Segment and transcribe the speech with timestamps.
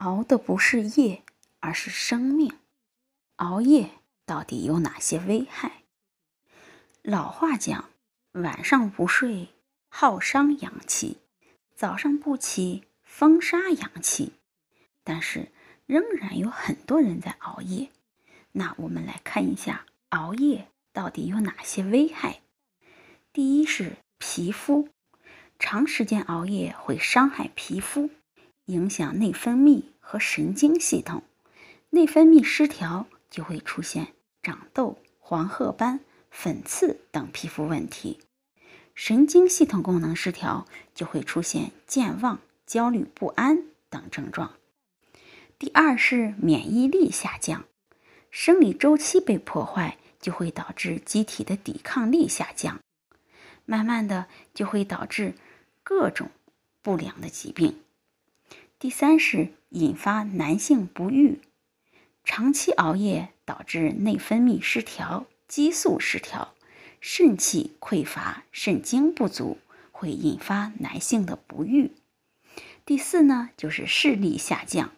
[0.00, 1.22] 熬的不是夜，
[1.60, 2.54] 而是生命。
[3.36, 3.90] 熬夜
[4.24, 5.82] 到底有哪些危害？
[7.02, 7.90] 老话讲
[8.32, 9.48] ：“晚上不睡，
[9.90, 11.18] 耗伤阳气；
[11.74, 14.32] 早上不起，风杀阳气。”
[15.04, 15.52] 但是
[15.84, 17.90] 仍然有很多人在熬夜。
[18.52, 22.40] 那我们来看一下熬夜到底有哪些危害。
[23.34, 24.88] 第一是皮肤，
[25.58, 28.08] 长时间熬夜会伤害皮肤。
[28.70, 31.24] 影响内分泌和神经系统，
[31.90, 36.00] 内分泌失调就会出现长痘、黄褐斑、
[36.30, 38.20] 粉刺等皮肤问题；
[38.94, 44.54] 神经系统功能失调就会出现健忘、焦虑不安等症状。
[45.58, 47.64] 第二是免疫力下降，
[48.30, 52.78] 生理周期被破坏，就会导致机体的抵抗力下降，
[53.66, 55.34] 慢慢的就会导致
[55.82, 56.30] 各种
[56.82, 57.76] 不良的疾病。
[58.80, 61.42] 第三是引发男性不育，
[62.24, 66.54] 长期熬夜导致内分泌失调、激素失调、
[66.98, 69.58] 肾气匮乏、肾精不足，
[69.92, 71.92] 会引发男性的不育。
[72.86, 74.92] 第四呢，就是视力下降，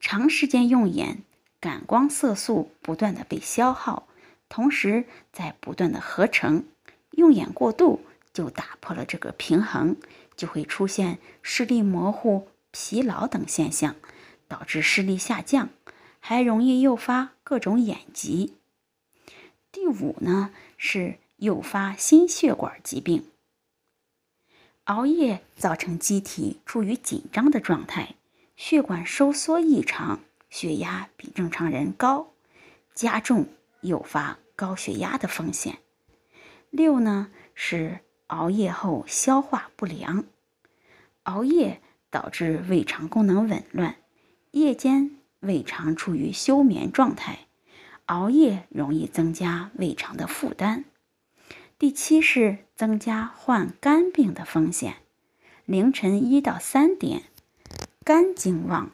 [0.00, 1.22] 长时间用眼，
[1.60, 4.08] 感光色素不断的被消耗，
[4.48, 6.64] 同时在不断的合成，
[7.12, 8.00] 用眼过度
[8.32, 9.96] 就打破了这个平衡，
[10.34, 12.48] 就会出现视力模糊。
[12.72, 13.94] 疲劳等现象
[14.48, 15.68] 导致视力下降，
[16.18, 18.54] 还容易诱发各种眼疾。
[19.70, 23.28] 第五呢是诱发心血管疾病。
[24.84, 28.16] 熬夜造成机体处于紧张的状态，
[28.56, 30.20] 血管收缩异常，
[30.50, 32.32] 血压比正常人高，
[32.94, 33.46] 加重
[33.82, 35.78] 诱发高血压的风险。
[36.70, 40.24] 六呢是熬夜后消化不良，
[41.24, 41.80] 熬夜。
[42.12, 43.96] 导致胃肠功能紊乱，
[44.50, 47.46] 夜间胃肠处于休眠状态，
[48.04, 50.84] 熬夜容易增加胃肠的负担。
[51.78, 54.96] 第七是增加患肝病的风险。
[55.64, 57.22] 凌晨一到三点，
[58.04, 58.90] 肝经旺，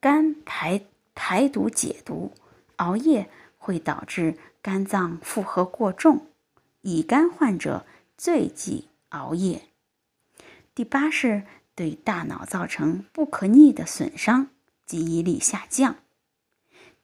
[0.00, 0.80] 肝排
[1.14, 2.32] 排毒解毒，
[2.76, 3.28] 熬夜
[3.58, 6.26] 会导致肝脏负荷过重，
[6.80, 7.84] 乙肝患者
[8.16, 9.64] 最忌熬夜。
[10.74, 11.42] 第八是。
[11.76, 14.48] 对大脑造成不可逆的损伤，
[14.86, 15.96] 记忆力下降。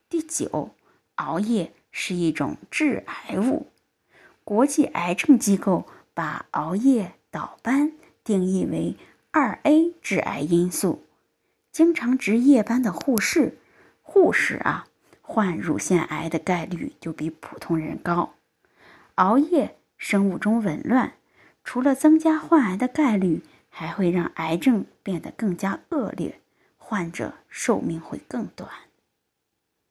[0.08, 0.70] 第九，
[1.16, 3.66] 熬夜是一种致癌物。
[4.44, 7.92] 国际癌症机构把熬夜倒班
[8.24, 8.96] 定义为
[9.30, 11.04] 二 A 致癌因素。
[11.70, 13.58] 经常值夜班的护士，
[14.00, 14.86] 护士啊，
[15.20, 18.32] 患乳腺癌的概率就比普通人高。
[19.16, 21.12] 熬夜，生物钟紊乱，
[21.62, 23.42] 除了增加患癌的概率。
[23.74, 26.40] 还会让癌症变得更加恶劣，
[26.76, 28.70] 患者寿命会更短。